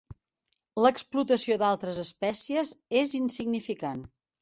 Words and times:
L'explotació 0.85 1.59
d'altres 1.65 2.01
espècies 2.07 2.75
és 3.07 3.17
insignificant. 3.25 4.07